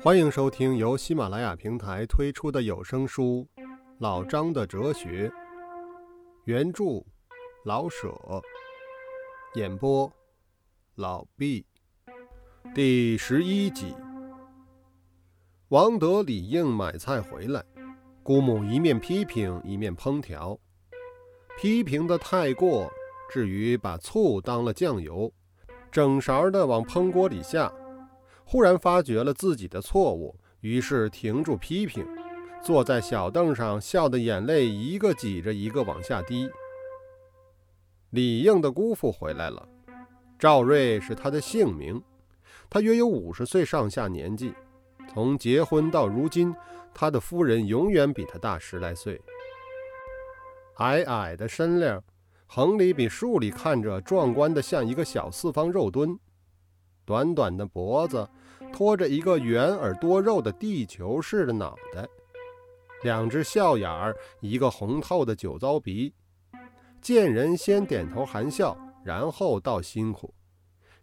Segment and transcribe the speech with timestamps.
[0.00, 3.44] 欢迎收听由喜马拉雅平台推出的有声书
[3.98, 5.28] 《老张的哲学》，
[6.44, 7.04] 原著
[7.64, 8.16] 老舍，
[9.56, 10.10] 演播
[10.94, 11.66] 老毕，
[12.72, 13.92] 第十一集。
[15.70, 17.64] 王德、李应买菜回来，
[18.22, 20.56] 姑母一面批评一面烹调，
[21.58, 22.88] 批评的太过，
[23.28, 25.32] 至于把醋当了酱油，
[25.90, 27.72] 整勺的往烹锅里下。
[28.50, 32.06] 忽然发觉了自己的错误，于是停住批评，
[32.62, 36.48] 坐在小凳上，笑得眼泪一个挤着一个往下滴。
[38.08, 39.68] 李应的姑父回来了，
[40.38, 42.02] 赵瑞是他的姓名，
[42.70, 44.54] 他约有五十岁上下年纪，
[45.12, 46.54] 从结婚到如今，
[46.94, 49.20] 他的夫人永远比他大十来岁。
[50.76, 52.02] 矮矮的身量，
[52.46, 56.18] 横里比竖里看着壮观的像一个小四方肉墩。
[57.04, 58.28] 短短的脖子，
[58.72, 62.08] 拖着一个圆而多肉的地球似的脑袋，
[63.02, 66.12] 两只笑眼儿，一个红透的酒糟鼻，
[67.00, 70.32] 见人先点头含笑，然后道辛苦，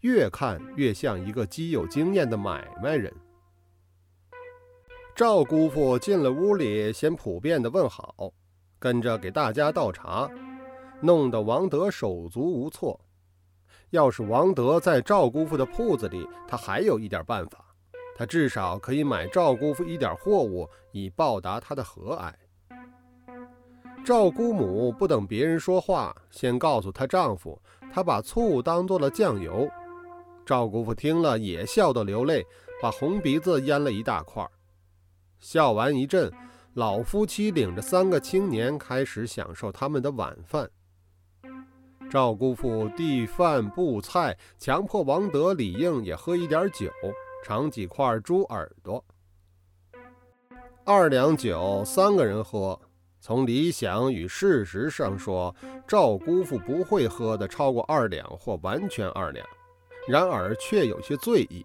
[0.00, 3.12] 越看越像一个极有经验的买卖人。
[5.14, 8.32] 赵姑父进了屋里，先普遍的问好，
[8.78, 10.30] 跟着给大家倒茶，
[11.00, 12.98] 弄得王德手足无措。
[13.92, 17.62] 要是王德在赵姑父的铺子里，他还有一点办法，
[18.16, 22.32] 他至少可以买赵姑父一点货物，以报答他的和蔼。
[24.02, 27.60] 赵姑母不等别人说话，先告诉她丈夫，
[27.92, 29.68] 她把醋当做了酱油。
[30.46, 32.42] 赵姑父听了也笑得流泪，
[32.80, 34.42] 把红鼻子淹了一大块。
[35.38, 36.32] 笑完一阵，
[36.72, 40.70] 老夫妻领着三个青年开始享受他们的晚饭。
[42.12, 46.90] 赵姑父递饭布菜，强迫王德、李应也喝一点酒，
[47.42, 49.02] 尝几块猪耳朵。
[50.84, 52.78] 二两酒，三个人喝。
[53.18, 55.56] 从理想与事实上说，
[55.88, 59.46] 赵姑父不会喝的超过二两或完全二两，
[60.06, 61.64] 然而却有些醉意。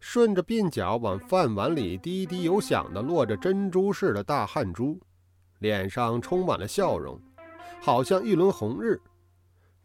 [0.00, 4.98] 顺着鬓角往饭碗里滴滴有响的落着珍珠似的大汗珠，
[5.58, 7.20] 脸上充满了笑容，
[7.82, 8.98] 好像一轮红日。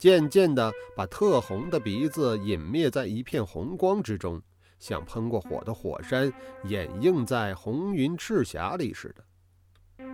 [0.04, 4.42] 渐渐地把特红的鼻子隐灭在一片红光之中，
[4.78, 6.30] 像喷过火的火山
[6.66, 10.06] 掩映在红云赤霞里似的。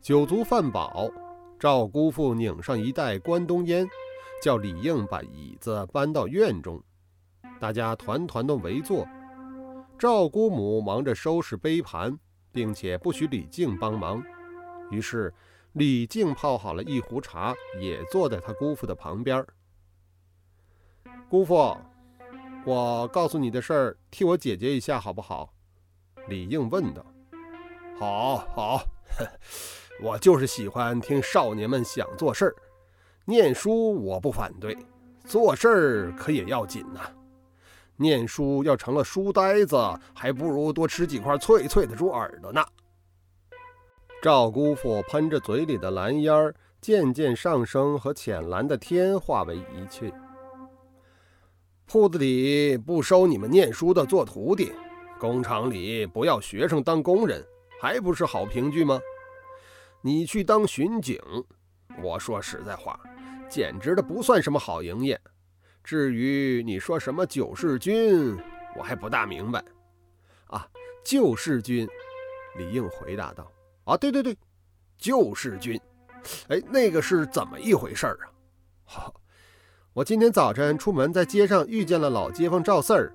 [0.00, 1.08] 酒足饭饱，
[1.60, 3.88] 赵姑父拧上一袋关东烟，
[4.42, 6.82] 叫李应把椅子搬到院中，
[7.60, 9.06] 大家团团的围坐。
[9.96, 12.18] 赵姑母忙着收拾杯盘，
[12.50, 14.20] 并且不许李靖帮忙，
[14.90, 15.32] 于是。
[15.72, 19.44] 李靖泡好了一壶茶，也坐在他姑父的旁边。
[21.28, 21.76] 姑父，
[22.64, 25.52] 我告诉你的事儿，替我解决一下好不好？
[26.26, 27.04] 李应问道。
[27.98, 28.82] 好，好，
[30.02, 32.54] 我就是喜欢听少年们想做事儿。
[33.24, 34.76] 念书我不反对，
[35.24, 37.00] 做事儿可也要紧呐。
[37.96, 39.76] 念书要成了书呆子，
[40.14, 42.64] 还不如多吃几块脆脆的猪耳朵呢。
[44.20, 50.12] 赵姑父喷着嘴里的蓝烟儿，渐渐上升，和浅蓝的天化为一去。
[51.86, 54.72] 铺子里不收你们念书的做徒弟，
[55.20, 57.46] 工厂里不要学生当工人，
[57.80, 59.00] 还不是好凭据吗？
[60.02, 61.20] 你去当巡警，
[62.02, 62.98] 我说实在话，
[63.48, 65.18] 简直的不算什么好营业。
[65.84, 68.36] 至于你说什么九世军，
[68.76, 69.64] 我还不大明白。
[70.48, 70.66] 啊，
[71.04, 71.88] 救世军，
[72.56, 73.50] 李应回答道。
[73.88, 74.36] 啊，对对对，
[74.98, 75.80] 救世军，
[76.48, 78.28] 哎，那个是怎么一回事儿啊？
[78.84, 79.14] 好，
[79.94, 83.10] 我今天早晨出门，在街上遇见了老街坊赵四儿，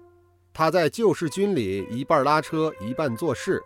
[0.51, 3.61] 他在救世军里一半拉车，一半做事。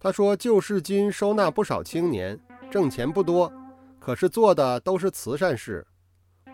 [0.00, 2.36] 他说救世军收纳不少青年，
[2.72, 3.52] 挣钱不多，
[4.00, 5.86] 可是做的都是慈善事。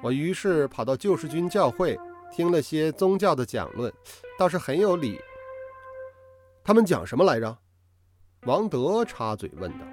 [0.03, 1.99] 我于是跑到救世军教会，
[2.31, 3.91] 听了些宗教的讲论，
[4.39, 5.19] 倒是很有理。
[6.63, 7.57] 他们讲什么来着？
[8.47, 9.85] 王德插嘴问道：“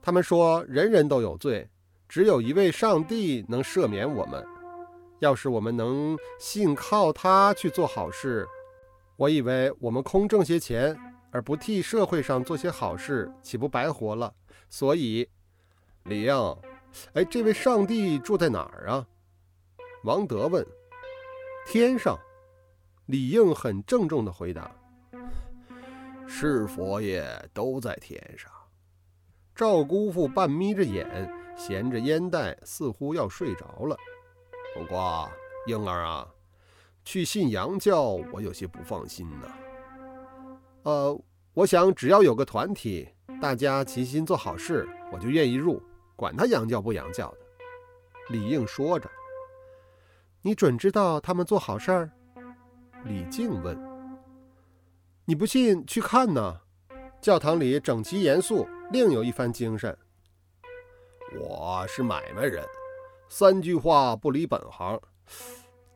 [0.00, 1.68] 他们说人人都有罪，
[2.08, 4.42] 只有一位上帝能赦免我们。
[5.18, 8.48] 要是我们能信靠他去做好事，
[9.16, 10.98] 我以为我们空挣些钱
[11.30, 14.32] 而不替社会上做些好事，岂不白活了？
[14.70, 15.28] 所以，
[16.04, 16.58] 李应，
[17.12, 19.06] 哎，这位上帝住在哪儿啊？”
[20.04, 20.66] 王德问。
[21.68, 22.18] “天上。”
[23.04, 24.74] 李应很郑重地回答。
[26.26, 28.50] 是佛爷都在天上。
[29.54, 33.96] 赵姑父半眯着眼，衔着烟袋，似乎要睡着了。
[34.74, 35.30] 不过，
[35.66, 36.28] 婴儿啊，
[37.04, 38.02] 去信洋教，
[38.32, 39.52] 我有些不放心呢。
[40.82, 41.18] 呃，
[41.54, 43.08] 我想只要有个团体，
[43.40, 45.82] 大家齐心做好事，我就愿意入，
[46.14, 47.38] 管他洋教不洋教的。
[48.28, 49.10] 李应说着
[50.42, 52.10] ：“你准知道他们做好事儿？”
[53.04, 53.74] 李靖问
[55.28, 56.60] ：“你不信，去看呢。”
[57.20, 59.96] 教堂里整齐严肃，另有一番精神。
[61.40, 62.64] 我是买卖人，
[63.28, 65.00] 三句话不离本行。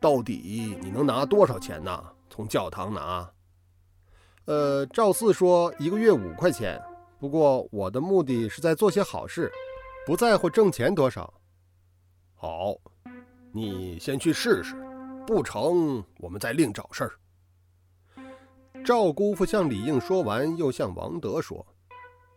[0.00, 2.12] 到底你能拿多少钱呢？
[2.28, 3.32] 从教堂拿？
[4.46, 6.82] 呃，赵四说一个月五块钱。
[7.20, 9.52] 不过我的目的是在做些好事，
[10.04, 11.32] 不在乎挣钱多少。
[12.34, 12.74] 好，
[13.52, 14.74] 你先去试试，
[15.24, 17.12] 不成我们再另找事儿。
[18.90, 21.64] 赵姑父向李应说完，又向王德说：“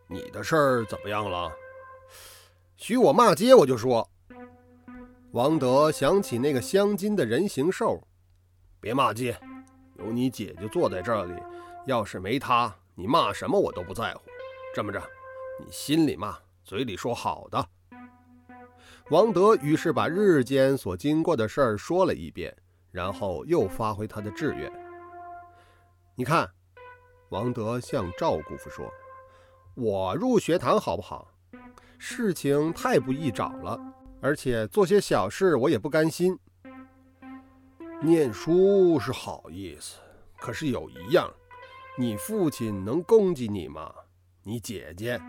[0.08, 1.52] 你的事儿怎么样了？
[2.78, 4.08] 许我骂街，我就说。”
[5.34, 8.00] 王德想起那个镶金的人形兽，
[8.80, 9.36] 别骂街，
[9.98, 11.34] 有你姐姐坐在这里，
[11.88, 14.22] 要是没她，你骂什么我都不在乎。
[14.76, 15.02] 这么着，
[15.60, 17.68] 你心里骂，嘴里说好的。
[19.10, 22.56] 王德于是把日间所经过的事儿说了一遍，
[22.92, 24.72] 然后又发挥他的志愿。
[26.16, 26.48] 你看，
[27.30, 28.88] 王德向赵姑父说
[29.74, 31.28] ：“我入学堂好不好？
[31.98, 33.80] 事情太不易找了，
[34.22, 36.38] 而且做些小事我也不甘心。
[38.00, 39.98] 念书是好意思，
[40.38, 41.34] 可是有一样，
[41.98, 43.92] 你父亲能供给你吗？
[44.44, 45.20] 你姐姐？”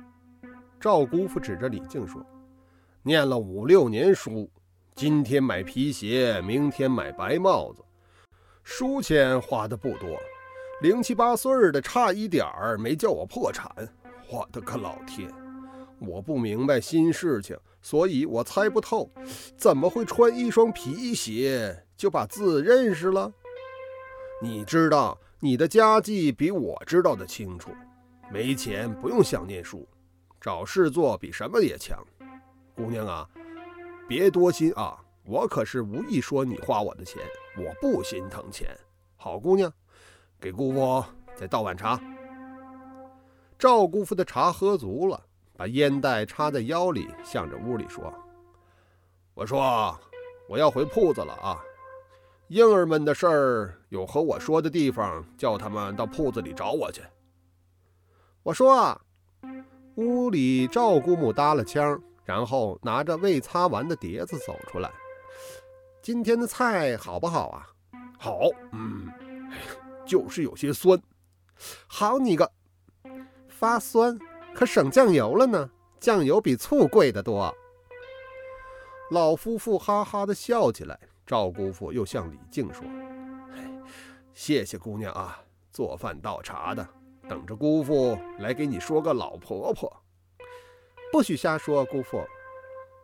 [0.79, 2.23] 赵姑父指着李靖说
[3.03, 4.51] ：“念了五六年书，
[4.95, 7.83] 今天买皮鞋，明天买白帽子，
[8.63, 10.21] 书钱花的不多。”
[10.85, 13.75] 零七八岁的，差一点儿没叫我破产。
[14.31, 15.33] 我的个老天！
[15.99, 19.11] 我不明白新事情，所以我猜不透，
[19.57, 23.33] 怎么会穿一双皮鞋就把字认识了？
[24.43, 27.71] 你知道，你的家计比我知道的清楚。
[28.31, 29.89] 没钱不用想念书，
[30.39, 31.99] 找事做比什么也强。
[32.77, 33.27] 姑娘啊，
[34.07, 35.03] 别多心啊！
[35.25, 37.23] 我可是无意说你花我的钱，
[37.57, 38.69] 我不心疼钱。
[39.17, 39.73] 好姑娘。
[40.45, 41.03] 给姑父
[41.35, 41.99] 再倒碗茶。
[43.59, 45.19] 赵姑父的茶喝足了，
[45.57, 48.13] 把烟袋插在腰里，向着屋里说
[49.33, 49.99] ：“我说
[50.47, 51.59] 我要回铺子了啊！
[52.49, 57.01] 婴儿们的事儿有和我说的地方，叫他们到铺子里找我去。”
[58.45, 59.01] 我说：“，
[59.97, 64.91] 屋里赵姑母搭了腔，然后拿着未擦完的碟子走出来。
[66.03, 67.67] 今天的菜好不好啊？
[68.19, 68.41] 好，
[68.73, 69.09] 嗯。”
[70.15, 70.97] 就是有些酸，
[71.89, 72.49] 好你个，
[73.49, 74.17] 发酸
[74.55, 75.69] 可省酱油了呢，
[75.99, 77.53] 酱油比醋贵得多。
[79.11, 80.97] 老夫妇哈哈的笑起来。
[81.27, 82.85] 赵姑父又向李靖说
[84.33, 86.89] ：“谢谢姑娘啊，做饭倒茶的，
[87.29, 89.93] 等着姑父来给你说个老婆婆。
[91.11, 92.25] 不许瞎说，姑父。”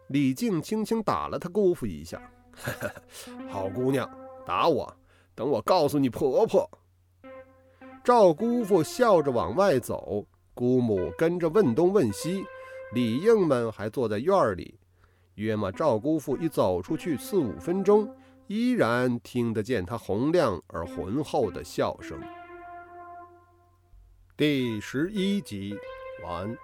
[0.06, 2.22] 李靖轻轻打了他姑父一下。
[3.50, 4.08] 好姑娘，
[4.46, 4.96] 打我，
[5.34, 6.70] 等我告诉你婆婆。
[8.02, 12.44] 赵姑父笑着往外走，姑母跟着问东问西，
[12.94, 14.74] 李应们还坐在院里。
[15.34, 18.12] 约么赵姑父一走出去四五分钟，
[18.46, 22.18] 依然听得见他洪亮而浑厚的笑声。
[24.36, 25.76] 第十一集
[26.24, 26.56] 完。